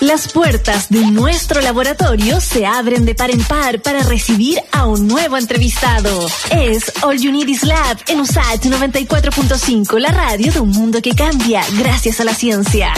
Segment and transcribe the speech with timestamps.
[0.00, 5.08] Las puertas de nuestro laboratorio se abren de par en par para recibir a un
[5.08, 6.24] nuevo entrevistado.
[6.52, 11.16] Es All You Need Is Lab en USAT 94.5, la radio de un mundo que
[11.16, 12.92] cambia gracias a la ciencia.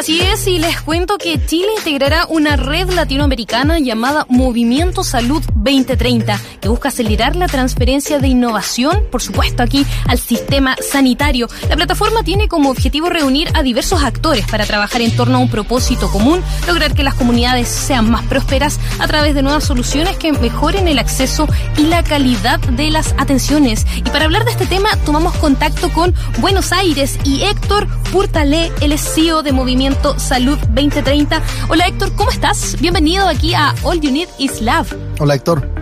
[0.00, 6.40] Así es, y les cuento que Chile integrará una red latinoamericana llamada Movimiento Salud 2030,
[6.58, 11.48] que busca acelerar la transferencia de innovación, por supuesto, aquí al sistema sanitario.
[11.68, 15.50] La plataforma tiene como objetivo reunir a diversos actores para trabajar en torno a un
[15.50, 20.32] propósito común, lograr que las comunidades sean más prósperas a través de nuevas soluciones que
[20.32, 23.84] mejoren el acceso y la calidad de las atenciones.
[23.96, 28.98] Y para hablar de este tema, tomamos contacto con Buenos Aires y Héctor Purtalé, el
[28.98, 31.40] CEO de Movimiento Salud 2030.
[31.68, 32.76] Hola Héctor, ¿cómo estás?
[32.80, 34.92] Bienvenido aquí a All You Need Is Love.
[35.20, 35.79] Hola Héctor.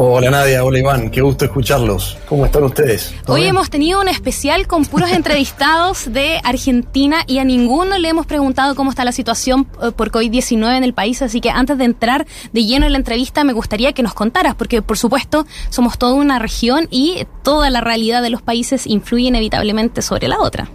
[0.00, 2.16] Hola Nadia, hola Iván, qué gusto escucharlos.
[2.28, 3.12] ¿Cómo están ustedes?
[3.26, 8.24] Hoy hemos tenido un especial con puros entrevistados de Argentina y a ninguno le hemos
[8.24, 11.84] preguntado cómo está la situación eh, por COVID-19 en el país, así que antes de
[11.84, 15.98] entrar de lleno en la entrevista me gustaría que nos contaras, porque por supuesto somos
[15.98, 20.70] toda una región y toda la realidad de los países influye inevitablemente sobre la otra.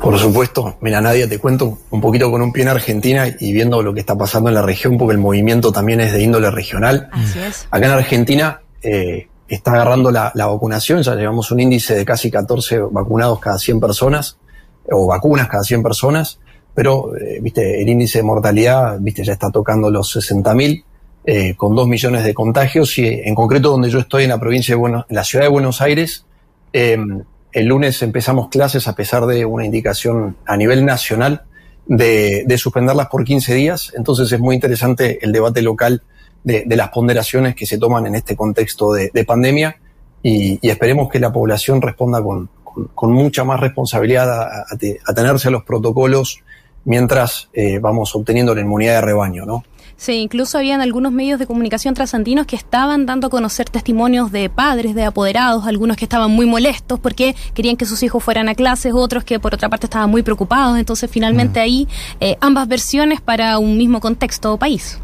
[0.00, 3.82] Por supuesto, mira Nadia, te cuento un poquito con un pie en Argentina y viendo
[3.82, 7.08] lo que está pasando en la región, porque el movimiento también es de índole regional.
[7.12, 7.66] Así es.
[7.70, 12.30] Acá en Argentina eh, está agarrando la, la, vacunación, ya llevamos un índice de casi
[12.30, 14.38] 14 vacunados cada 100 personas,
[14.90, 16.38] o vacunas cada 100 personas,
[16.74, 20.84] pero, eh, viste, el índice de mortalidad, viste, ya está tocando los 60.000,
[21.24, 24.74] eh, con 2 millones de contagios, y en concreto donde yo estoy en la provincia
[24.74, 26.24] de Buenos, en la ciudad de Buenos Aires,
[26.72, 26.96] eh,
[27.52, 31.42] el lunes empezamos clases a pesar de una indicación a nivel nacional
[31.86, 33.92] de, de suspenderlas por 15 días.
[33.96, 36.02] Entonces es muy interesante el debate local
[36.44, 39.76] de, las ponderaciones que se toman en este contexto de, de pandemia
[40.22, 44.66] y, esperemos que la población responda con mucha más responsabilidad a, a,
[45.06, 46.42] a, tenerse a los protocolos
[46.84, 49.64] mientras eh, vamos obteniendo la inmunidad de rebaño, ¿no?
[49.98, 54.48] Sí, incluso habían algunos medios de comunicación trasantinos que estaban dando a conocer testimonios de
[54.48, 58.54] padres, de apoderados, algunos que estaban muy molestos porque querían que sus hijos fueran a
[58.54, 60.78] clases, otros que por otra parte estaban muy preocupados.
[60.78, 61.62] Entonces, finalmente mm.
[61.62, 61.88] ahí
[62.20, 65.00] eh, ambas versiones para un mismo contexto o país.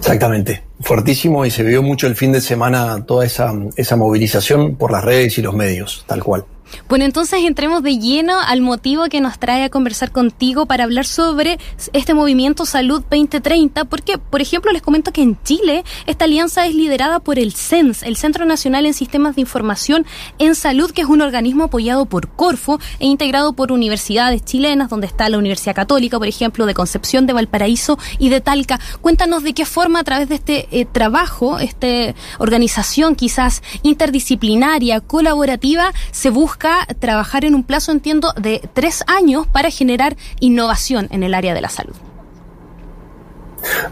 [0.00, 4.90] Exactamente, fuertísimo y se vio mucho el fin de semana toda esa, esa movilización por
[4.90, 6.46] las redes y los medios, tal cual.
[6.88, 11.06] Bueno, entonces entremos de lleno al motivo que nos trae a conversar contigo para hablar
[11.06, 11.58] sobre
[11.92, 16.74] este movimiento Salud 2030, porque, por ejemplo, les comento que en Chile esta alianza es
[16.74, 20.06] liderada por el CENS, el Centro Nacional en Sistemas de Información
[20.38, 25.06] en Salud, que es un organismo apoyado por Corfo e integrado por universidades chilenas, donde
[25.06, 28.80] está la Universidad Católica, por ejemplo, de Concepción, de Valparaíso y de Talca.
[29.00, 35.92] Cuéntanos de qué forma a través de este eh, trabajo, esta organización quizás interdisciplinaria, colaborativa,
[36.10, 36.57] se busca
[36.98, 41.60] trabajar en un plazo, entiendo, de tres años para generar innovación en el área de
[41.60, 41.94] la salud.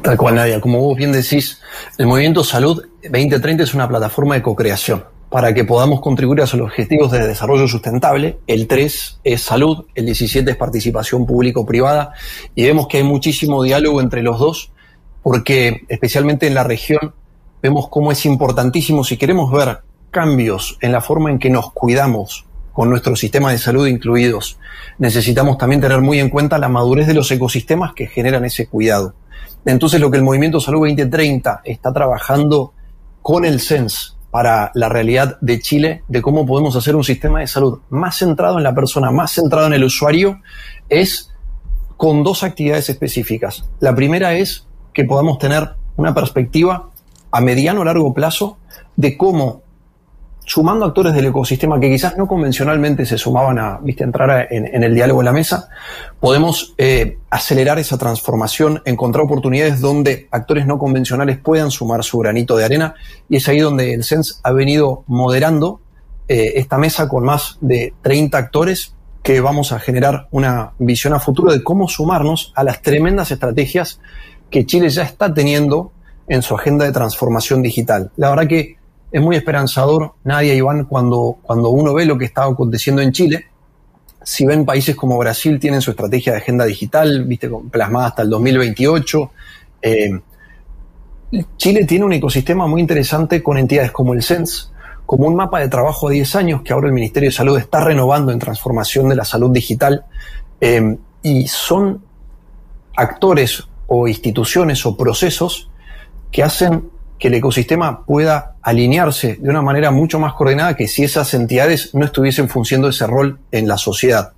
[0.03, 0.60] Tal cual, Nadia.
[0.60, 1.60] Como vos bien decís,
[1.99, 6.55] el Movimiento Salud 2030 es una plataforma de co-creación para que podamos contribuir a los
[6.55, 8.38] objetivos de desarrollo sustentable.
[8.47, 12.12] El 3 es salud, el 17 es participación público-privada
[12.55, 14.71] y vemos que hay muchísimo diálogo entre los dos
[15.22, 17.12] porque especialmente en la región
[17.60, 22.46] vemos cómo es importantísimo si queremos ver cambios en la forma en que nos cuidamos
[22.76, 24.59] con nuestro sistema de salud incluidos,
[24.98, 29.14] necesitamos también tener muy en cuenta la madurez de los ecosistemas que generan ese cuidado.
[29.64, 32.75] Entonces lo que el Movimiento Salud 2030 está trabajando
[33.22, 37.47] con el SENS para la realidad de Chile, de cómo podemos hacer un sistema de
[37.47, 40.43] salud más centrado en la persona, más centrado en el usuario,
[40.91, 41.32] es
[41.97, 43.64] con dos actividades específicas.
[43.81, 46.91] La primera es que podamos tener una perspectiva
[47.31, 48.58] a mediano o largo plazo
[48.97, 49.62] de cómo
[50.47, 54.95] sumando actores del ecosistema que quizás no convencionalmente se sumaban a, viste, entrar en, el
[54.95, 55.69] diálogo en la mesa,
[56.21, 62.56] podemos eh, acelerar esa transformación, encontrar oportunidades donde actores no convencionales puedan sumar su granito
[62.56, 62.95] de arena
[63.29, 65.81] y es ahí donde el SENS ha venido moderando
[66.29, 68.94] eh, esta mesa con más de 30 actores
[69.25, 74.00] que vamos a generar una visión a futuro de cómo sumarnos a las tremendas estrategias
[74.49, 75.91] que Chile ya está teniendo
[76.29, 78.12] en su agenda de transformación digital.
[78.17, 78.76] La verdad que
[79.17, 83.47] es muy esperanzador, Nadia Iván, cuando, cuando uno ve lo que está aconteciendo en Chile.
[84.23, 88.29] Si ven países como Brasil tienen su estrategia de agenda digital, viste, plasmada hasta el
[88.29, 89.31] 2028.
[89.81, 90.21] Eh,
[91.57, 94.71] Chile tiene un ecosistema muy interesante con entidades como el CENS,
[95.07, 97.83] como un mapa de trabajo a 10 años que ahora el Ministerio de Salud está
[97.83, 100.05] renovando en transformación de la salud digital.
[100.61, 102.03] Eh, y son
[102.95, 105.71] actores o instituciones o procesos
[106.31, 111.05] que hacen que el ecosistema pueda alinearse de una manera mucho más coordinada que si
[111.05, 114.33] esas entidades no estuviesen funcionando ese rol en la sociedad.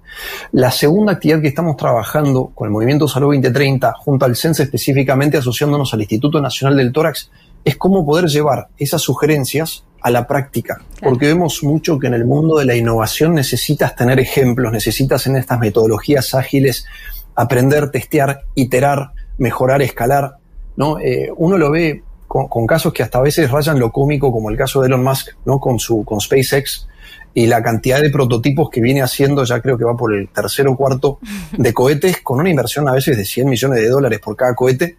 [0.53, 5.39] La segunda actividad que estamos trabajando con el Movimiento Salud 2030, junto al CENSE específicamente
[5.39, 7.31] asociándonos al Instituto Nacional del Tórax,
[7.65, 12.25] es cómo poder llevar esas sugerencias a la práctica, porque vemos mucho que en el
[12.25, 16.87] mundo de la innovación necesitas tener ejemplos, necesitas en estas metodologías ágiles
[17.35, 20.37] aprender, testear, iterar, mejorar, escalar.
[20.77, 20.99] ¿no?
[21.01, 24.57] Eh, uno lo ve con, casos que hasta a veces rayan lo cómico, como el
[24.57, 25.59] caso de Elon Musk, ¿no?
[25.59, 26.87] Con su, con SpaceX
[27.35, 30.73] y la cantidad de prototipos que viene haciendo, ya creo que va por el tercero
[30.73, 31.19] o cuarto,
[31.57, 34.99] de cohetes, con una inversión a veces de 100 millones de dólares por cada cohete,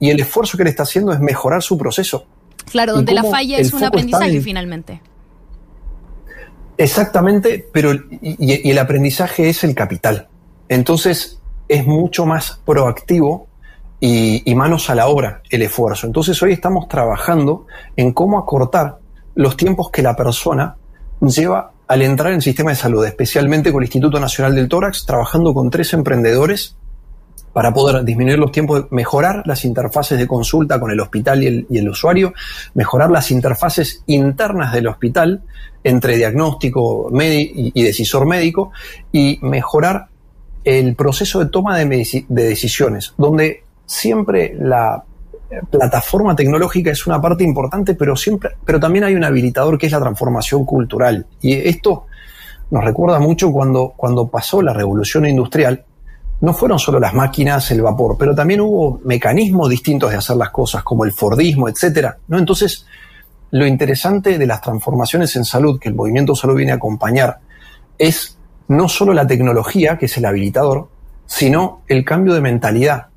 [0.00, 2.26] y el esfuerzo que le está haciendo es mejorar su proceso.
[2.70, 5.00] Claro, donde la falla es un aprendizaje finalmente.
[6.78, 10.28] Exactamente, pero y, el aprendizaje es el capital.
[10.68, 11.38] Entonces
[11.68, 13.48] es mucho más proactivo
[14.04, 16.08] y, manos a la obra el esfuerzo.
[16.08, 18.98] Entonces hoy estamos trabajando en cómo acortar
[19.36, 20.74] los tiempos que la persona
[21.20, 25.06] lleva al entrar en el sistema de salud, especialmente con el Instituto Nacional del Tórax,
[25.06, 26.76] trabajando con tres emprendedores
[27.52, 31.88] para poder disminuir los tiempos, mejorar las interfaces de consulta con el hospital y el,
[31.88, 32.34] usuario,
[32.74, 35.42] mejorar las interfaces internas del hospital
[35.84, 38.72] entre diagnóstico y, y decisor médico
[39.12, 40.08] y mejorar
[40.64, 45.04] el proceso de toma de, de decisiones, donde siempre la
[45.70, 49.92] plataforma tecnológica es una parte importante, pero siempre, pero también hay un habilitador que es
[49.92, 51.26] la transformación cultural.
[51.40, 52.06] Y esto
[52.70, 55.84] nos recuerda mucho cuando, cuando pasó la revolución industrial.
[56.40, 60.50] No fueron solo las máquinas, el vapor, pero también hubo mecanismos distintos de hacer las
[60.50, 62.16] cosas, como el Fordismo, etcétera.
[62.28, 62.38] ¿no?
[62.38, 62.86] Entonces,
[63.52, 67.38] lo interesante de las transformaciones en salud que el movimiento salud viene a acompañar
[67.98, 68.38] es
[68.68, 70.88] no solo la tecnología, que es el habilitador,
[71.26, 73.11] sino el cambio de mentalidad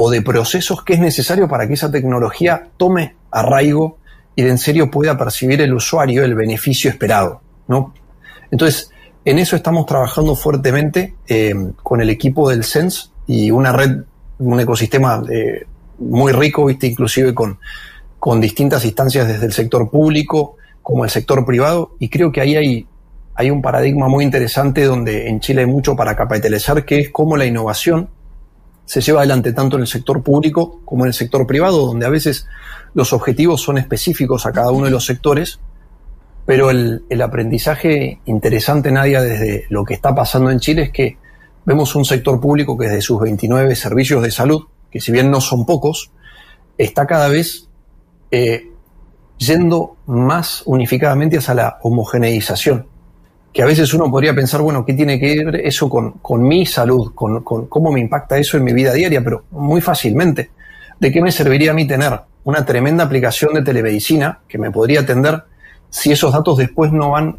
[0.00, 3.98] o de procesos que es necesario para que esa tecnología tome arraigo
[4.36, 7.40] y de en serio pueda percibir el usuario el beneficio esperado.
[7.66, 7.92] ¿no?
[8.52, 8.92] Entonces,
[9.24, 11.52] en eso estamos trabajando fuertemente eh,
[11.82, 14.04] con el equipo del Sense y una red,
[14.38, 15.66] un ecosistema eh,
[15.98, 16.86] muy rico, ¿viste?
[16.86, 17.58] inclusive con,
[18.20, 22.54] con distintas instancias desde el sector público como el sector privado, y creo que ahí
[22.54, 22.86] hay,
[23.34, 27.36] hay un paradigma muy interesante donde en Chile hay mucho para capitalizar, que es cómo
[27.36, 28.10] la innovación
[28.88, 32.08] se lleva adelante tanto en el sector público como en el sector privado, donde a
[32.08, 32.46] veces
[32.94, 35.60] los objetivos son específicos a cada uno de los sectores,
[36.46, 41.18] pero el, aprendizaje interesante, Nadia, desde lo que está pasando en Chile es que
[41.66, 45.42] vemos un sector público que desde sus 29 servicios de salud, que si bien no
[45.42, 46.10] son pocos,
[46.78, 47.68] está cada vez
[48.30, 48.70] eh,
[49.36, 52.86] yendo más unificadamente hacia la homogeneización
[53.52, 57.12] que a veces uno podría pensar, bueno, ¿qué tiene que ver eso con, mi salud,
[57.14, 59.22] con, cómo me impacta eso en mi vida diaria?
[59.22, 60.50] Pero muy fácilmente,
[61.00, 65.00] ¿de qué me serviría a mí tener una tremenda aplicación de telemedicina que me podría
[65.00, 65.44] atender
[65.90, 67.38] si esos datos después no van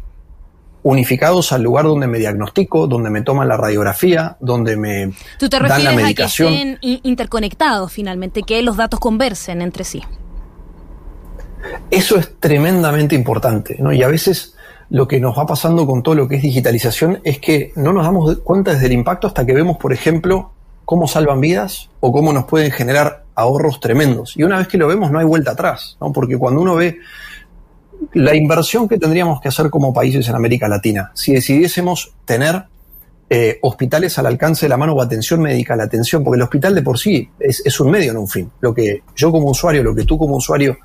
[0.82, 5.58] unificados al lugar donde me diagnostico, donde me toman la radiografía, donde me ¿Tú te
[5.58, 6.48] dan la medicación.
[6.48, 10.02] A que estén interconectados finalmente, que los datos conversen entre sí.
[11.90, 13.92] Eso es tremendamente importante, ¿no?
[13.92, 14.56] Y a veces
[14.90, 18.04] lo que nos va pasando con todo lo que es digitalización es que no nos
[18.04, 20.50] damos cuenta desde el impacto hasta que vemos, por ejemplo,
[20.84, 24.36] cómo salvan vidas o cómo nos pueden generar ahorros tremendos.
[24.36, 26.12] Y una vez que lo vemos no hay vuelta atrás, ¿no?
[26.12, 26.98] porque cuando uno ve
[28.14, 32.64] la inversión que tendríamos que hacer como países en América Latina, si decidiésemos tener
[33.28, 36.74] eh, hospitales al alcance de la mano o atención médica, la atención, porque el hospital
[36.74, 38.50] de por sí es, es un medio, no un fin.
[38.60, 40.78] Lo que yo como usuario, lo que tú como usuario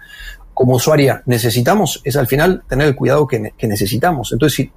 [0.55, 4.31] como usuaria necesitamos es al final tener el cuidado que, necesitamos.
[4.31, 4.71] Entonces, si,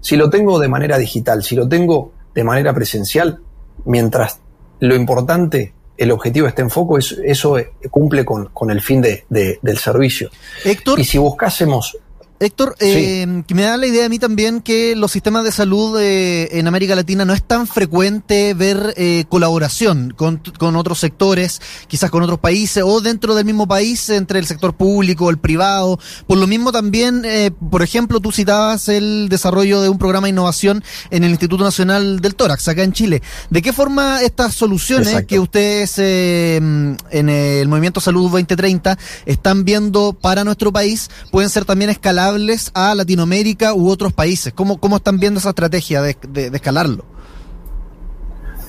[0.00, 3.40] si lo tengo de manera digital, si lo tengo de manera presencial,
[3.84, 4.40] mientras
[4.80, 7.56] lo importante, el objetivo esté en foco, eso
[7.90, 10.30] cumple con, con el fin de, del servicio.
[10.64, 11.00] Héctor.
[11.00, 11.98] Y si buscásemos
[12.38, 16.58] Héctor, eh, me da la idea a mí también que los sistemas de salud eh,
[16.58, 22.10] en América Latina no es tan frecuente ver eh, colaboración con, con, otros sectores, quizás
[22.10, 25.98] con otros países o dentro del mismo país entre el sector público, el privado.
[26.26, 27.24] Por lo mismo también,
[27.70, 32.20] por ejemplo, tú citabas el desarrollo de un programa de innovación en el Instituto Nacional
[32.20, 33.22] del Tórax, acá en Chile.
[33.48, 40.44] ¿De qué forma estas soluciones que ustedes en el Movimiento Salud 2030 están viendo para
[40.44, 42.25] nuestro país pueden ser también escaladas?
[42.74, 44.52] A Latinoamérica u otros países?
[44.52, 46.16] ¿Cómo, cómo están viendo esa estrategia de,
[46.52, 47.04] escalarlo?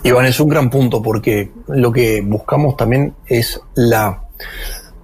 [0.03, 4.23] Iván, es un gran punto porque lo que buscamos también es la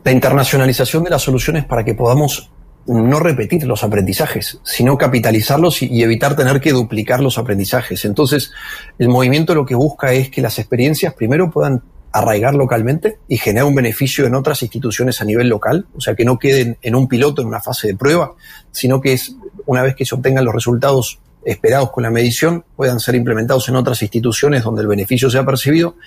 [0.06, 2.52] internacionalización de las soluciones para que podamos
[2.86, 8.04] no repetir los aprendizajes, sino capitalizarlos y, evitar tener que duplicar los aprendizajes.
[8.06, 8.52] Entonces,
[9.00, 11.82] el movimiento lo que busca es que las experiencias primero puedan
[12.14, 16.24] arraigar localmente y generar un beneficio en otras instituciones a nivel local, o sea, que
[16.24, 18.34] no queden en un piloto en una fase de prueba,
[18.72, 23.00] sino que es una vez que se obtengan los resultados esperados con la medición puedan
[23.00, 25.98] ser implementados en otras instituciones donde el beneficio sea percibido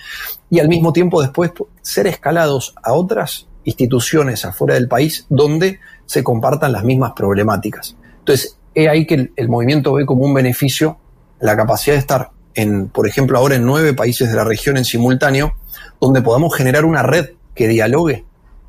[0.49, 6.23] y al mismo tiempo después ser escalados a otras instituciones afuera del país donde se
[6.23, 7.97] compartan las mismas problemáticas.
[8.19, 10.97] Entonces, es ahí que el, movimiento ve como un beneficio
[11.39, 14.85] la capacidad de estar en, por ejemplo, ahora en nueve países de la región en
[14.85, 15.53] simultáneo,
[15.99, 18.25] donde podamos generar una red que dialogue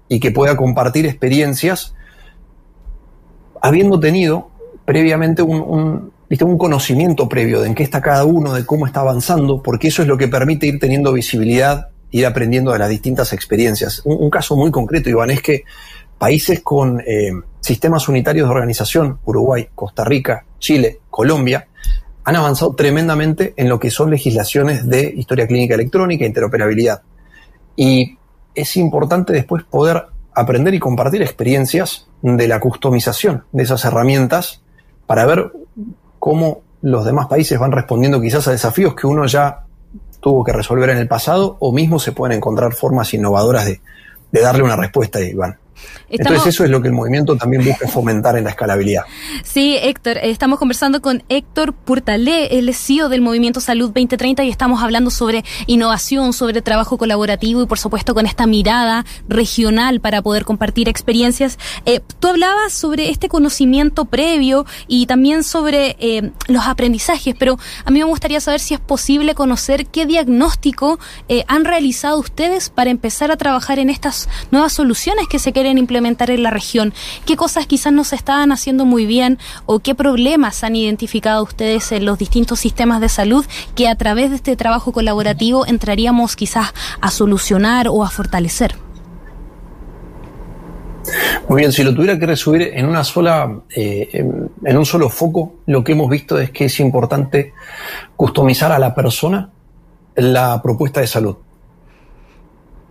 [0.09, 1.95] y que pueda compartir experiencias,
[3.61, 4.51] habiendo tenido
[4.85, 6.45] previamente un, ¿viste?
[6.45, 10.03] un conocimiento previo de en qué está cada uno, de cómo está avanzando, porque eso
[10.03, 14.03] es lo que permite ir teniendo visibilidad, ir aprendiendo de las distintas experiencias.
[14.05, 15.65] Un, caso muy concreto, Iván, es que
[16.17, 21.69] países con eh, sistemas unitarios de organización, Uruguay, Costa Rica, Chile, Colombia,
[22.25, 27.03] han avanzado tremendamente en lo que son legislaciones de historia clínica electrónica e interoperabilidad.
[27.79, 28.19] Y
[28.57, 34.63] es importante después poder aprender y compartir experiencias de la customización de esas herramientas
[35.07, 35.53] para ver
[36.19, 39.61] cómo los demás países van respondiendo quizás a desafíos que uno ya
[40.19, 43.81] tuvo que resolver en el pasado o mismo se pueden encontrar formas innovadoras de,
[44.33, 45.57] de darle una respuesta, Iván.
[46.09, 49.03] Entonces eso es lo que el movimiento también busca fomentar en la escalabilidad.
[49.45, 54.83] Sí, Héctor, estamos conversando con Héctor Purtalé, el CEO del Movimiento Salud 2030 y estamos
[54.83, 60.45] hablando sobre innovación, sobre trabajo colaborativo y por supuesto con esta mirada regional para poder
[60.45, 61.59] compartir experiencias.
[61.85, 67.91] Eh, tú hablabas sobre este conocimiento previo y también sobre eh, los aprendizajes, pero a
[67.91, 72.91] mí me gustaría saber si es posible conocer qué diagnóstico eh, han realizado ustedes para
[72.91, 76.95] empezar a trabajar en estas nuevas soluciones que se quieren implementar en la región?
[77.27, 81.93] ¿Qué cosas quizás no se estaban haciendo muy bien o qué problemas han identificado ustedes
[81.93, 83.45] en los distintos sistemas de salud
[83.75, 88.77] que a través de este trabajo colaborativo entraríamos quizás a solucionar o a fortalecer?
[91.49, 95.55] Muy bien, si lo tuviera que resumir en una sola, eh, en un solo foco,
[95.67, 97.55] lo que hemos visto es que es importante
[98.17, 99.51] customizar a la persona
[100.17, 101.37] la propuesta de salud.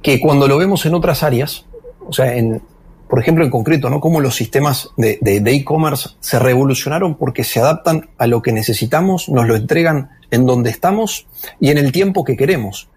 [0.01, 1.65] Que cuando lo vemos en otras áreas,
[2.07, 2.61] o sea, en,
[3.09, 3.99] por ejemplo, en concreto, ¿no?
[3.99, 9.47] Cómo los sistemas de e-commerce se revolucionaron porque se adaptan a lo que necesitamos, nos
[9.47, 11.27] lo entregan en donde estamos
[11.59, 12.89] y en el tiempo que queremos.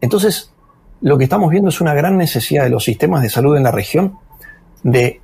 [0.00, 0.52] Entonces,
[1.00, 3.70] lo que estamos viendo es una gran necesidad de los sistemas de salud en la
[3.70, 4.18] región
[4.82, 5.20] de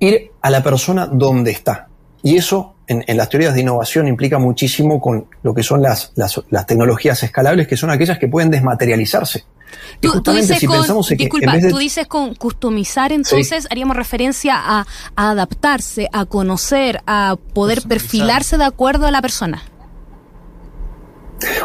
[0.00, 1.88] ir a la persona donde está.
[2.22, 6.40] Y eso en, las teorías de innovación implica muchísimo con lo que son las, las,
[6.50, 9.44] las tecnologías escalables, que son aquellas que pueden desmaterializarse.
[10.00, 17.02] Tú, dices con, disculpa, tú dices con customizar, entonces haríamos referencia a, adaptarse, a conocer,
[17.06, 19.62] a poder perfilarse de acuerdo a la persona.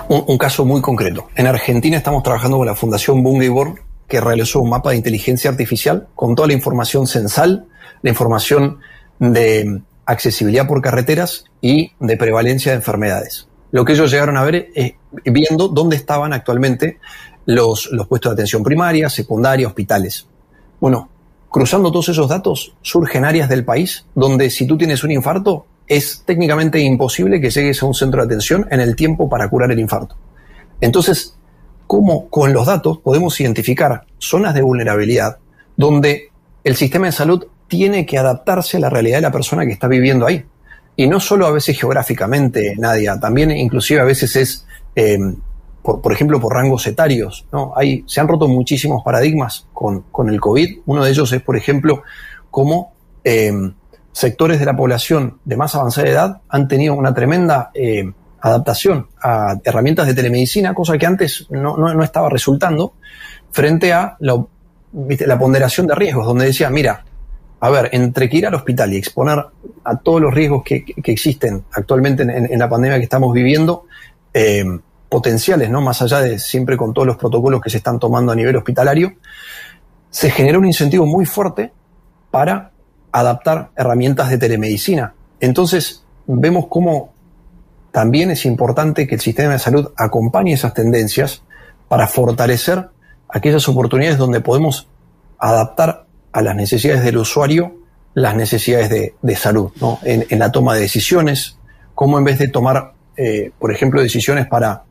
[0.08, 1.29] Un, caso muy concreto.
[1.36, 6.08] En Argentina estamos trabajando con la Fundación Bungeborn, que realizó un mapa de inteligencia artificial
[6.15, 7.68] con toda la información censal,
[8.01, 8.79] la información
[9.20, 13.48] de accesibilidad por carreteras y de prevalencia de enfermedades.
[13.72, 14.94] Lo que ellos llegaron a ver es
[15.25, 16.98] viendo dónde estaban actualmente
[17.50, 20.27] los, los puestos de atención primaria, secundaria, hospitales.
[20.79, 21.10] Bueno,
[21.50, 26.22] cruzando todos esos datos, surgen áreas del país donde si tú tienes un infarto, es
[26.27, 29.79] técnicamente imposible que llegues a un centro de atención en el tiempo para curar el
[29.79, 30.15] infarto.
[30.79, 31.36] Entonces,
[31.88, 35.39] ¿cómo con los datos podemos identificar zonas de vulnerabilidad
[35.75, 36.29] donde
[36.63, 39.88] el sistema de salud tiene que adaptarse a la realidad de la persona que está
[39.88, 40.46] viviendo ahí?
[40.96, 45.18] Y no solo a veces geográficamente, Nadia, también inclusive a veces es eh,
[45.81, 47.45] por, ejemplo, por rangos etarios.
[47.51, 47.74] ¿no?
[47.75, 50.79] Hay, se han roto muchísimos paradigmas con, con el COVID.
[50.86, 52.03] Uno de ellos es, por ejemplo,
[52.51, 52.93] cómo
[53.24, 53.51] eh,
[54.12, 59.57] sectores de la población de más avanzada edad han tenido una tremenda eh, adaptación a
[59.63, 62.93] herramientas de telemedicina, cosa que antes no, no, estaba resultando,
[63.51, 64.43] frente a la,
[64.93, 67.03] la ponderación de riesgos, donde decía, mira,
[67.62, 69.43] a ver, entre que ir al hospital y exponer
[69.83, 73.86] a todos los riesgos que, que existen actualmente en, en, la pandemia que estamos viviendo,
[74.33, 74.63] eh,
[75.09, 75.81] potenciales, ¿no?
[75.81, 79.13] Más allá de siempre con todos los protocolos que se están tomando a nivel hospitalario,
[80.09, 81.71] se genera un incentivo muy fuerte
[82.31, 82.71] para
[83.11, 85.13] adaptar herramientas de telemedicina.
[85.39, 87.13] Entonces, vemos cómo
[87.91, 91.41] también es importante que el sistema de salud acompañe esas tendencias
[91.87, 92.89] para fortalecer
[93.27, 94.87] aquellas oportunidades donde podemos
[95.39, 97.79] adaptar a las necesidades del usuario
[98.13, 98.89] las necesidades
[99.21, 99.99] de, salud, ¿no?
[100.03, 101.57] En, la toma de decisiones,
[101.95, 104.83] como en vez de tomar, eh, por ejemplo, decisiones para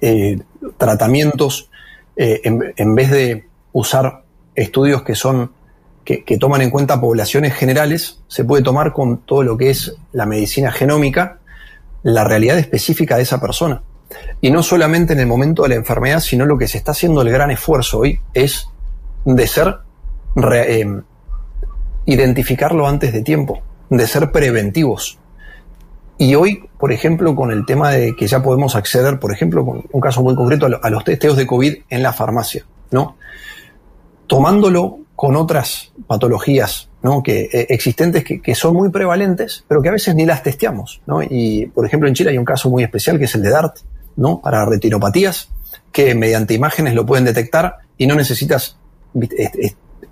[0.00, 0.38] eh,
[0.76, 1.70] tratamientos,
[2.16, 4.24] eh, en, vez de usar
[4.54, 5.52] estudios que son
[6.04, 10.24] que, toman en cuenta poblaciones generales, se puede tomar con todo lo que es la
[10.24, 11.40] medicina genómica
[12.04, 13.82] la realidad específica de esa persona.
[14.40, 17.22] Y no solamente en el momento de la enfermedad, sino lo que se está haciendo
[17.22, 18.68] el gran esfuerzo hoy es
[19.24, 19.78] de ser,
[20.52, 21.00] eh,
[22.04, 25.18] identificarlo antes de tiempo, de ser preventivos.
[26.18, 29.84] Y hoy, por ejemplo, con el tema de que ya podemos acceder, por ejemplo, con
[29.90, 33.16] un caso muy concreto, a los testeos de COVID en la farmacia, ¿no?
[34.26, 37.22] Tomándolo con otras patologías ¿no?
[37.22, 41.00] que, eh, existentes que, son muy prevalentes, pero que a veces ni las testeamos.
[41.06, 41.22] ¿no?
[41.22, 43.78] Y, por ejemplo, en Chile hay un caso muy especial que es el de DART,
[44.16, 44.40] ¿no?
[44.40, 45.48] para retinopatías,
[45.90, 48.76] que mediante imágenes lo pueden detectar y no necesitas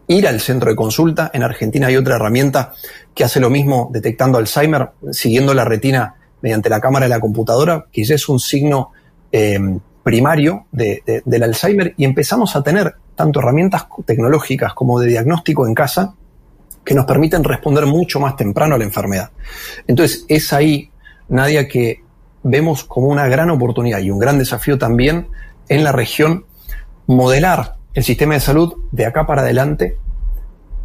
[0.07, 1.31] ir al centro de consulta.
[1.33, 2.73] En Argentina hay otra herramienta
[3.15, 7.87] que hace lo mismo detectando Alzheimer, siguiendo la retina mediante la cámara de la computadora,
[7.91, 8.93] que ya es un signo
[9.33, 9.59] eh,
[10.03, 16.15] primario del Alzheimer, y empezamos a tener tanto herramientas tecnológicas como de diagnóstico en casa
[16.85, 19.31] que nos permiten responder mucho más temprano a la enfermedad.
[19.87, 20.91] Entonces, es ahí,
[21.29, 22.03] Nadia, que
[22.43, 25.29] vemos como una gran oportunidad y un gran desafío también
[25.69, 26.45] en la región
[27.07, 29.97] modelar el sistema de salud de acá para adelante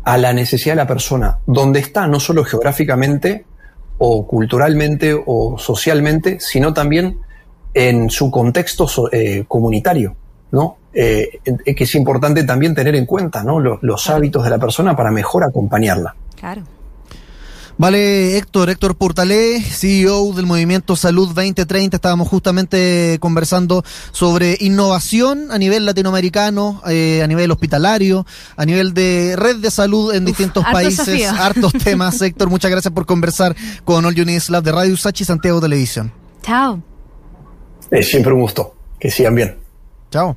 [0.04, 3.46] a la necesidad de la persona, donde está, no solo geográficamente
[3.98, 7.20] o culturalmente o socialmente, sino también
[7.74, 10.16] en su contexto eh, comunitario,
[10.52, 10.78] ¿no?
[10.94, 13.60] Eh, que es importante también tener en cuenta, ¿no?
[13.60, 16.16] Los, los hábitos de la persona para mejor acompañarla.
[16.36, 16.64] Claro.
[17.80, 21.96] Vale, Héctor, Héctor Portalé, CEO del Movimiento Salud 2030.
[21.96, 28.26] Estábamos justamente conversando sobre innovación a nivel latinoamericano, eh, a nivel hospitalario,
[28.58, 31.26] a nivel de red de salud en distintos países.
[31.40, 32.22] Hartos temas.
[32.22, 33.56] Héctor, muchas gracias por conversar
[33.86, 36.12] con All Unis Lab de Radio Sachi Santiago Televisión.
[36.42, 36.84] Chao.
[37.90, 38.76] Es siempre un gusto.
[39.00, 39.58] Que sigan bien.
[40.12, 40.36] Chao.